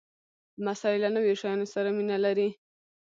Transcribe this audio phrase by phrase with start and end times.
[0.61, 2.49] لمسی له نویو شیانو سره مینه لري.